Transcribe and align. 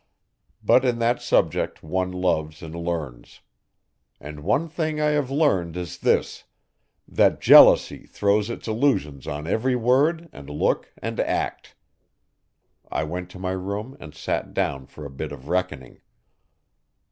But 0.63 0.83
in 0.83 0.97
that 0.97 1.21
subject 1.21 1.83
one 1.83 2.11
loves 2.11 2.63
and 2.63 2.73
learns. 2.75 3.41
And 4.19 4.39
one 4.39 4.67
thing 4.67 4.99
I 4.99 5.11
have 5.11 5.29
learned 5.29 5.77
is 5.77 5.99
this, 5.99 6.45
that 7.07 7.39
jealousy 7.39 8.07
throws 8.07 8.49
its 8.49 8.67
illusions 8.67 9.27
on 9.27 9.45
every 9.45 9.75
word 9.75 10.27
and 10.33 10.49
look 10.49 10.91
and 10.97 11.19
act. 11.19 11.75
I 12.89 13.03
went 13.03 13.29
to 13.29 13.37
my 13.37 13.51
room 13.51 13.95
and 13.99 14.15
sat 14.15 14.55
down 14.55 14.87
for 14.87 15.05
a 15.05 15.11
bit 15.11 15.31
of 15.31 15.47
reckoning. 15.49 16.01